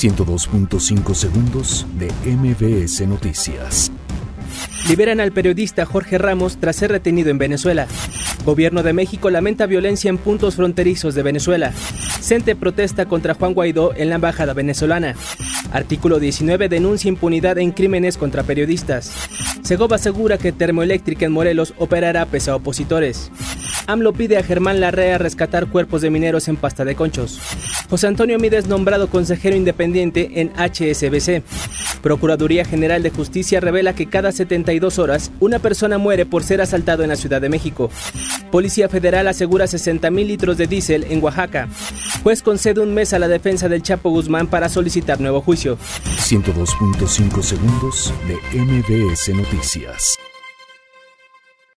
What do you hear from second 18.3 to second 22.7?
periodistas. Segoba asegura que termoeléctrica en Morelos operará pese a